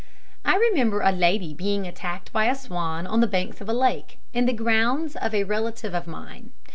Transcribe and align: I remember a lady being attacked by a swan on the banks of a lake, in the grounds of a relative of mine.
I 0.43 0.55
remember 0.55 1.01
a 1.01 1.11
lady 1.11 1.53
being 1.53 1.85
attacked 1.85 2.33
by 2.33 2.45
a 2.45 2.55
swan 2.55 3.05
on 3.05 3.21
the 3.21 3.27
banks 3.27 3.61
of 3.61 3.69
a 3.69 3.71
lake, 3.73 4.17
in 4.33 4.47
the 4.47 4.51
grounds 4.51 5.15
of 5.15 5.35
a 5.35 5.43
relative 5.43 5.93
of 5.93 6.07
mine. 6.07 6.53